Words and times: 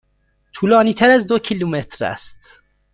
طولانی 0.53 0.93
تر 0.93 1.11
از 1.11 1.27
دو 1.27 1.39
کیلومتر 1.39 2.05
است. 2.05 2.35